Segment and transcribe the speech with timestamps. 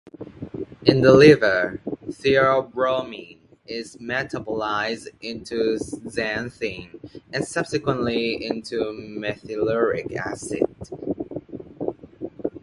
[0.81, 10.63] In the liver, theobromine is metabolized into xanthine and subsequently into methyluric acid.